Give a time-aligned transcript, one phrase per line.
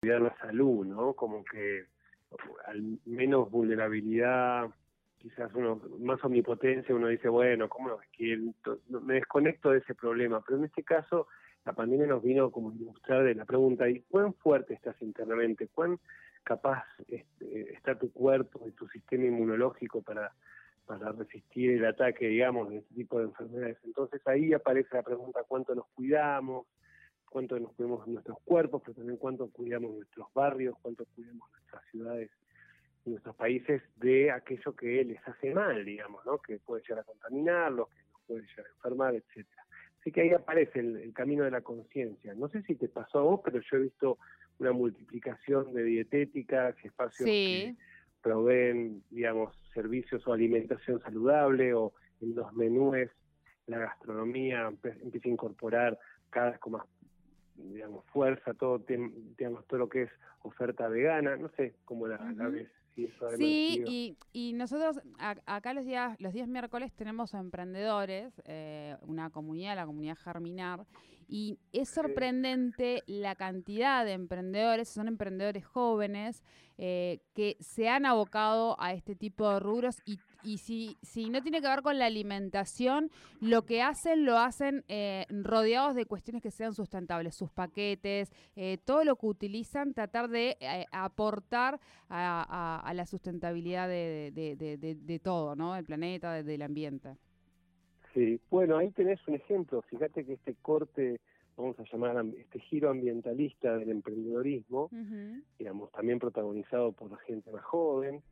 [0.00, 1.14] cuidar la salud, ¿no?
[1.14, 1.86] Como que
[2.66, 4.68] al menos vulnerabilidad,
[5.18, 8.36] quizás uno más omnipotencia, uno dice, bueno, ¿cómo es que
[8.88, 10.42] me desconecto de ese problema?
[10.44, 11.26] Pero en este caso,
[11.64, 15.68] la pandemia nos vino como ilustrar de la pregunta, ¿y cuán fuerte estás internamente?
[15.68, 15.98] ¿Cuán
[16.44, 20.32] capaz este, está tu cuerpo y tu sistema inmunológico para,
[20.86, 23.78] para resistir el ataque, digamos, de este tipo de enfermedades?
[23.84, 26.66] Entonces ahí aparece la pregunta, ¿cuánto nos cuidamos?
[27.28, 32.30] Cuánto nos cuidamos nuestros cuerpos, pero también cuánto cuidamos nuestros barrios, cuánto cuidamos nuestras ciudades
[33.08, 36.38] nuestros países de aquello que les hace mal, digamos, ¿no?
[36.38, 39.64] que puede llegar a contaminarlos, que nos puede llegar a enfermar, etcétera.
[40.00, 42.34] Así que ahí aparece el, camino de la conciencia.
[42.34, 44.18] No sé si te pasó a vos, pero yo he visto
[44.58, 47.74] una multiplicación de dietéticas y espacios que
[48.22, 53.10] proveen, digamos, servicios o alimentación saludable o en los menúes
[53.66, 55.98] la gastronomía empieza a incorporar
[56.30, 56.86] cada vez con más
[57.72, 58.78] digamos, fuerza, todo,
[59.38, 60.10] digamos, todo lo que es
[60.42, 62.18] oferta vegana, no sé cómo la,
[62.48, 62.68] ves.
[63.36, 65.00] sí, y, y, nosotros
[65.46, 70.86] acá los días, los días miércoles tenemos emprendedores, eh, una comunidad, la comunidad Germinar,
[71.28, 76.42] y es sorprendente la cantidad de emprendedores, son emprendedores jóvenes
[76.78, 81.42] eh, que se han abocado a este tipo de rubros y, y si, si no
[81.42, 86.42] tiene que ver con la alimentación, lo que hacen lo hacen eh, rodeados de cuestiones
[86.42, 90.56] que sean sustentables, sus paquetes, eh, todo lo que utilizan, tratar de
[90.92, 95.74] aportar a, la sustentabilidad de, de, todo, ¿no?
[95.74, 97.16] Del planeta, del ambiente.
[98.14, 99.82] Sí, bueno, ahí tenés un ejemplo.
[99.82, 101.20] Fíjate que este corte
[101.56, 104.88] vamos a llamar este giro ambientalista del emprendedorismo,
[105.58, 108.22] digamos, también protagonizado por la gente más joven,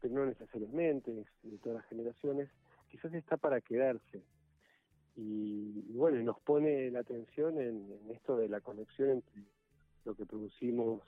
[0.00, 1.10] pero no necesariamente
[1.42, 2.50] de todas las generaciones,
[2.90, 4.22] quizás está para quedarse.
[5.16, 9.42] Y, bueno, nos pone la atención en, esto de la conexión entre
[10.04, 11.00] lo que producimos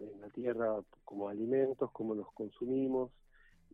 [0.00, 3.10] en la tierra como alimentos, cómo los consumimos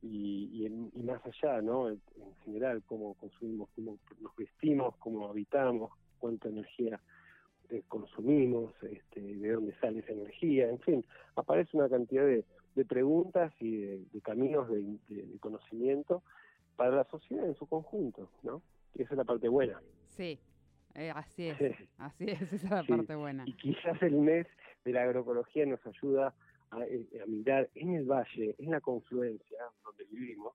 [0.05, 1.89] y, y, más allá, ¿no?
[1.89, 2.01] En,
[2.45, 7.01] general, cómo consumimos, cómo nos vestimos, cómo habitamos, cuánta energía
[7.71, 11.05] eh, consumimos, este, de dónde sale esa energía, en fin,
[11.37, 12.45] aparece una cantidad de,
[12.87, 14.99] preguntas y de, caminos de,
[15.41, 16.23] conocimiento
[16.77, 18.61] para la sociedad en su conjunto, ¿no?
[18.95, 19.81] Y esa es la parte buena.
[20.09, 20.39] Sí,
[20.95, 21.59] eh, así es,
[21.99, 23.45] así es, esa es la parte buena.
[23.47, 24.47] Y quizás el mes
[24.85, 26.35] de la agroecología nos ayuda
[26.75, 30.55] a, eh, a, mirar en el valle, en la confluencia donde vivimos,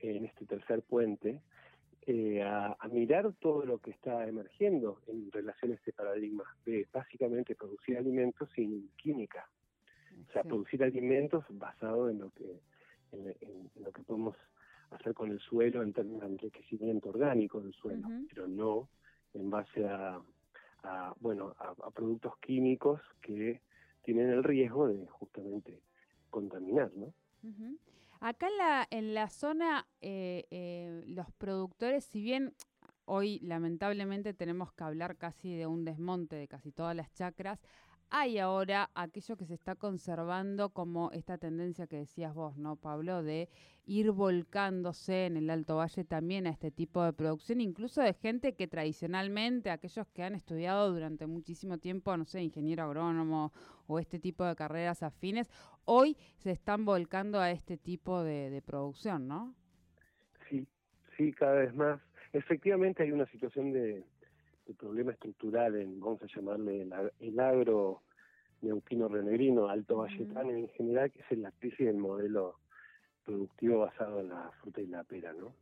[0.00, 1.40] en este tercer puente,
[2.10, 7.54] eh, a, mirar todo lo que está emergiendo en relación a este paradigma de básicamente
[7.54, 9.46] producir alimentos sin química.
[10.26, 12.60] O sea, producir alimentos basado en lo que
[13.12, 14.36] en, lo que podemos
[14.90, 18.88] hacer con el suelo en términos de enriquecimiento orgánico del suelo, pero no
[19.34, 20.18] en base a,
[21.20, 23.60] bueno a, productos químicos que
[24.02, 25.82] tienen el riesgo de justamente
[26.30, 27.12] contaminar, ¿no?
[28.20, 32.52] Acá en la, en la zona, eh, eh, los productores, si bien
[33.04, 37.60] hoy lamentablemente tenemos que hablar casi de un desmonte de casi todas las chacras,
[38.10, 43.22] hay ahora aquello que se está conservando como esta tendencia que decías vos, ¿no, Pablo?
[43.22, 43.48] De
[43.84, 48.54] ir volcándose en el Alto Valle también a este tipo de producción, incluso de gente
[48.54, 53.52] que tradicionalmente, aquellos que han estudiado durante muchísimo tiempo, no sé, ingeniero agrónomo
[53.86, 55.50] o este tipo de carreras afines,
[55.84, 59.54] hoy se están volcando a este tipo de, producción, ¿no?
[60.48, 60.66] Sí,
[61.16, 62.00] sí, cada vez más.
[62.32, 64.04] Efectivamente hay una situación de
[64.68, 66.86] el problema estructural en, vamos a llamarle,
[67.20, 68.02] el, agro
[68.60, 72.56] neuquino renegrino, alto valletano en general, que es la crisis del modelo
[73.24, 75.54] productivo basado en la fruta y la pera, ¿no?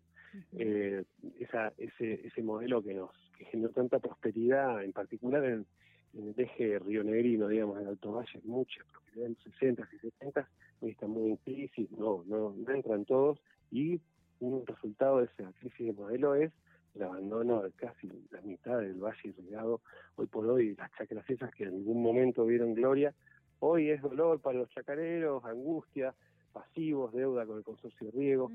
[0.59, 1.05] eh,
[1.39, 5.66] esa, ese, ese modelo que nos que generó tanta prosperidad, en particular en,
[6.15, 10.49] el eje rionegrino, digamos, en Alto Valle, muchas propiedades en los 60 y 70
[10.81, 13.39] hoy están muy en crisis, no, no, no entran todos,
[13.71, 14.00] y
[14.41, 16.53] un resultado de esa crisis de modelo es
[16.97, 19.81] el abandono de casi la mitad del valle irrigado,
[20.17, 23.15] hoy por hoy las chacras esas que en ningún momento vieron gloria,
[23.61, 26.15] hoy es dolor para los chacareros, angustia,
[26.53, 28.51] pasivos, deuda con el consorcio de riego,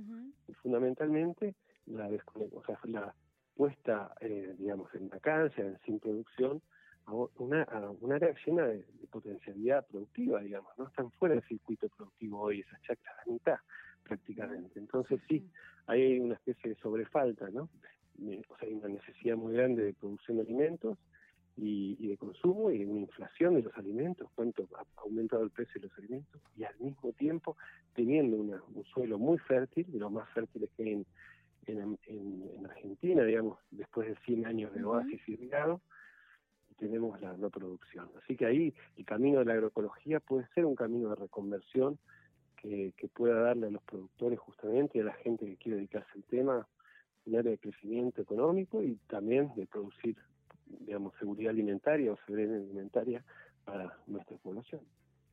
[0.48, 1.56] y fundamentalmente
[1.86, 3.14] la, o sea, la
[3.56, 6.62] puesta, eh, digamos, en vacancia, en sin producción,
[7.06, 12.40] a una, a área llena de, potencialidad productiva, digamos, no están fuera del circuito productivo
[12.40, 13.58] hoy esas chacras, la mitad
[14.04, 14.80] prácticamente.
[14.80, 15.46] Entonces sí,
[15.86, 17.70] hay una especie de sobrefalta, ¿no?
[18.22, 20.98] O sea, hay una necesidad muy grande de producción de alimentos
[21.58, 25.88] y, de consumo y una inflación de los alimentos, cuánto ha aumentado el precio de
[25.88, 27.58] los alimentos y al mismo tiempo
[27.94, 31.06] teniendo un suelo muy fértil, de los más fértiles que hay
[31.68, 35.82] en, en, Argentina, digamos, después de 100 años de oasis irrigado,
[36.78, 38.10] tenemos la no producción.
[38.24, 42.00] Así que ahí el camino de la agroecología puede ser un camino de reconversión
[42.58, 46.10] que, que pueda darle a los productores justamente y a la gente que quiere dedicarse
[46.16, 46.68] al tema
[47.26, 50.16] un área de crecimiento económico y también de producir,
[50.66, 53.24] digamos, seguridad alimentaria o seguridad alimentaria
[53.66, 54.82] para nuestra población.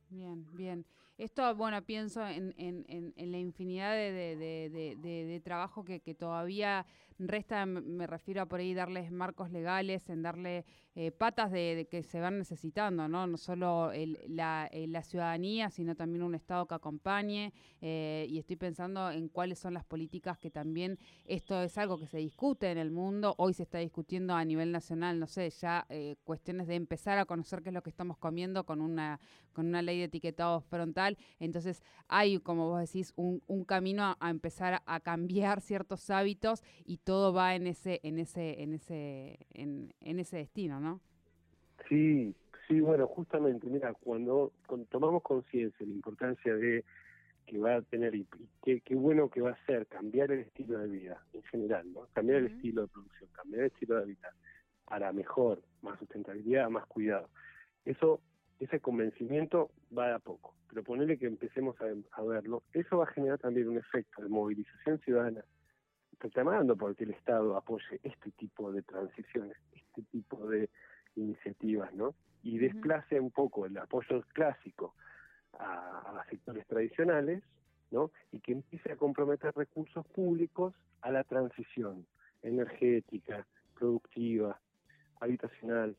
[0.09, 0.85] Bien, bien.
[1.19, 6.85] Esto, bueno, pienso en, en, la infinidad de, trabajo que, todavía
[7.17, 10.63] resta, me refiero a por ahí darles marcos legales, en darle
[10.95, 13.27] eh, patas de, que se van necesitando, ¿no?
[13.27, 13.91] No solo
[14.29, 17.51] la, la, ciudadanía, sino también un Estado que acompañe.
[17.81, 22.07] Eh, y estoy pensando en cuáles son las políticas que también, esto es algo que
[22.07, 25.85] se discute en el mundo, hoy se está discutiendo a nivel nacional, no sé, ya
[25.89, 29.19] eh, cuestiones de empezar a conocer qué es lo que estamos comiendo con una,
[29.53, 31.08] con una ley de etiquetado frontal.
[31.39, 36.97] Entonces hay, como vos decís, un, un camino a, empezar a cambiar ciertos hábitos y
[36.97, 41.01] todo va en ese, en ese, en ese, en, en ese destino, ¿no?
[41.87, 42.35] Sí,
[42.67, 44.51] sí, bueno, justamente, mira, cuando,
[44.89, 46.83] tomamos conciencia de la importancia de
[47.45, 48.27] que va a tener y,
[48.63, 52.07] qué, bueno que va a ser cambiar el estilo de vida en general, ¿no?
[52.13, 54.33] Cambiar el estilo de producción, cambiar el estilo de vida
[54.85, 57.27] para mejor, más sustentabilidad, más cuidado.
[57.85, 58.21] Eso,
[58.59, 61.75] ese convencimiento va a poco, pero ponerle que empecemos
[62.11, 65.43] a verlo, eso va a generar también un efecto de movilización ciudadana
[66.19, 70.69] reclamando porque el Estado apoye este tipo de transiciones, este tipo de
[71.15, 72.15] iniciativas, ¿no?
[72.43, 74.95] Y desplace un poco el apoyo clásico
[75.57, 77.43] a, sectores tradicionales,
[77.91, 78.11] ¿no?
[78.31, 82.05] Y que empiece a comprometer recursos públicos a la transición
[82.41, 84.59] energética, productiva,
[85.19, 85.95] habitacional,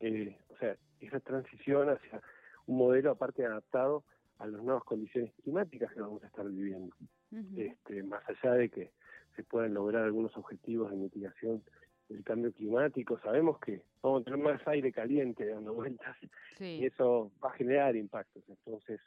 [0.00, 2.20] eh, o sea, esa transición hacia
[2.66, 4.04] un modelo aparte adaptado
[4.38, 6.94] a las nuevas condiciones climáticas que vamos a estar viviendo.
[7.56, 8.92] este, más allá de que
[9.36, 11.62] se puedan lograr algunos objetivos de mitigación
[12.08, 13.20] del cambio climático.
[13.20, 16.16] Sabemos que vamos a tener más aire caliente dando vueltas
[16.58, 18.42] y eso va a generar impactos.
[18.48, 19.00] Entonces,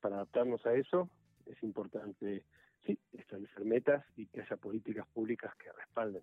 [0.00, 1.10] para adaptarnos a eso
[1.46, 2.44] es importante,
[2.86, 6.22] sí, establecer metas y que haya políticas públicas que respalden.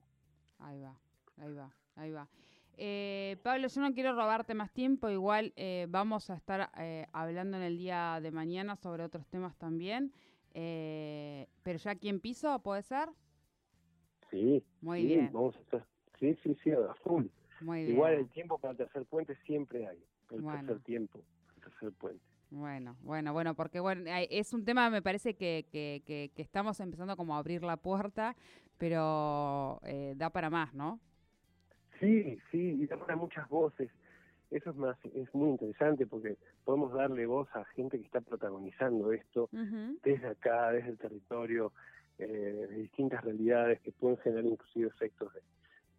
[0.59, 0.97] Ahí va,
[1.37, 2.27] ahí va, ahí va.
[2.77, 7.57] Eh, Pablo, yo no quiero robarte más tiempo, igual eh, vamos a estar eh, hablando
[7.57, 10.13] en el día de mañana sobre otros temas también.
[10.53, 13.09] Eh, pero ya aquí en piso, ¿puede ser?
[14.29, 14.63] Sí.
[14.81, 15.29] Muy bien.
[15.33, 15.85] Vamos a estar.
[16.19, 17.25] Sí, sí, sí, a full.
[17.61, 17.95] Muy bien.
[17.95, 20.03] Igual el tiempo para el tercer puente siempre hay.
[20.29, 21.19] El tercer tiempo,
[21.55, 22.23] el tercer puente.
[22.49, 27.17] Bueno, bueno, bueno, porque bueno, es un tema, me parece que, que, que, estamos empezando
[27.17, 28.37] como a abrir la puerta,
[28.77, 30.99] pero eh, da para más, ¿no?
[31.99, 33.89] Sí, sí, y da muchas voces
[34.49, 39.11] eso es más es muy interesante porque podemos darle voz a gente que está protagonizando
[39.11, 39.49] esto
[40.03, 41.73] desde acá, desde el territorio,
[42.17, 45.41] eh, de distintas realidades que pueden generar inclusive efectos de,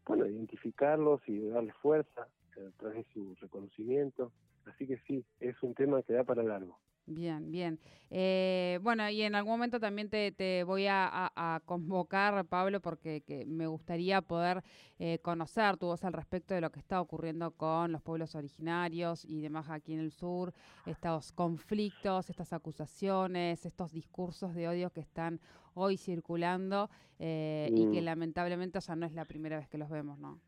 [0.07, 4.33] bueno, identificarlos y de darle fuerza a través de su reconocimiento.
[4.69, 6.79] Así que sí, es un tema que da para largo.
[7.11, 7.79] Bien, bien.
[8.11, 13.67] Eh, bueno, y en algún momento también te, te voy a, convocar, Pablo, porque me
[13.67, 14.63] gustaría poder
[14.99, 19.25] eh, conocer tu voz al respecto de lo que está ocurriendo con los pueblos originarios
[19.25, 20.53] y demás aquí en el sur,
[20.85, 25.41] estos conflictos, estas acusaciones, estos discursos de odio que están
[25.75, 28.05] hoy circulando eh, y que mm.
[28.05, 30.41] lamentablemente ya no es la primera vez que los vemos, ¿no?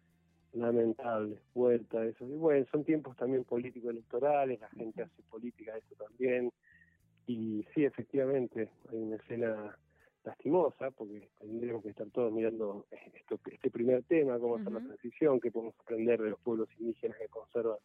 [0.53, 2.27] Lamentable vuelta eso.
[2.27, 6.53] Y bueno son tiempos también políticos electorales la gente hace política eso también.
[7.27, 9.77] Y sí efectivamente hay una escena
[10.25, 15.41] lastimosa porque tendríamos que estar todos mirando esto, este primer tema cómo hacer la transición
[15.41, 17.79] qué podemos aprender de los pueblos indígenas que conservan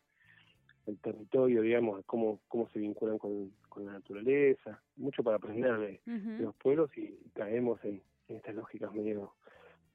[0.87, 4.81] el territorio digamos cómo cómo se vinculan con, con la naturaleza.
[4.97, 6.01] Mucho para aprender de,
[6.39, 9.33] los pueblos y caemos en estas lógicas medio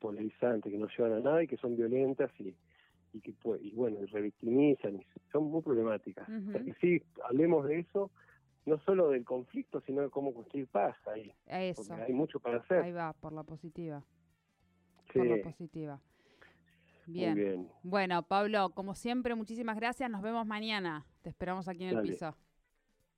[0.00, 2.54] polarizantes que no llevan a nada y que son violentas y,
[3.12, 6.28] y que y bueno revictimizan y son muy problemáticas.
[6.64, 8.10] Y sí hablemos de eso
[8.66, 11.94] no solo del conflicto sino de cómo construir paz ahí eso.
[11.94, 12.82] hay mucho para hacer.
[12.82, 14.02] Ahí va por la positiva.
[15.12, 16.00] Por la positiva.
[17.06, 17.34] Bien.
[17.34, 17.68] bien.
[17.82, 20.10] bueno Pablo como siempre muchísimas gracias.
[20.10, 21.06] Nos vemos mañana.
[21.22, 22.34] Te esperamos aquí en el piso.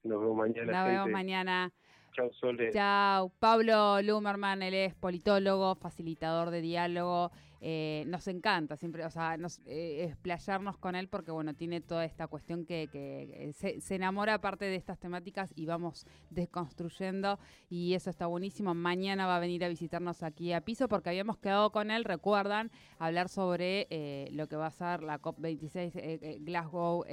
[0.04, 1.72] Nos vemos mañana nos vemos mañana
[2.12, 2.70] Chao, Sole.
[2.72, 3.30] Chao.
[3.38, 7.30] Pablo Lumerman, él es politólogo, facilitador de diálogo.
[7.64, 12.04] Eh, nos encanta siempre, o sea, nos, eh, explayarnos con él porque, bueno, tiene toda
[12.04, 17.38] esta cuestión que, que se, enamora aparte de estas temáticas y vamos desconstruyendo
[17.70, 18.74] y eso está buenísimo.
[18.74, 22.72] Mañana va a venir a visitarnos aquí a Piso porque habíamos quedado con él, recuerdan,
[22.98, 27.04] hablar sobre eh, lo que va a ser la COP26 Glasgow.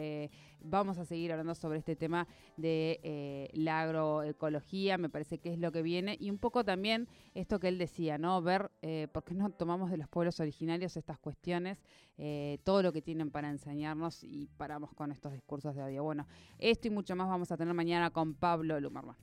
[0.62, 2.28] vamos a seguir hablando sobre este tema
[2.58, 7.60] de la agroecología, me parece que es lo que viene y un poco también esto
[7.60, 8.42] que él decía, ¿no?
[8.42, 8.72] Ver
[9.12, 11.82] por qué no tomamos de los pueblos originarios estas cuestiones,
[12.18, 16.04] eh, todo lo que tienen para enseñarnos y paramos con estos discursos de odio.
[16.04, 16.28] Bueno,
[16.58, 19.16] esto y mucho más vamos a tener mañana con Pablo Lumerman.